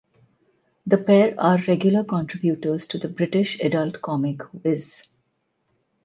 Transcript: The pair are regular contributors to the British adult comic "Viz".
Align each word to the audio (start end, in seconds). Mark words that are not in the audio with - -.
The 0.87 0.97
pair 0.97 1.35
are 1.39 1.59
regular 1.67 2.03
contributors 2.03 2.87
to 2.87 2.97
the 2.97 3.07
British 3.07 3.59
adult 3.59 4.01
comic 4.01 4.39
"Viz". 4.51 5.03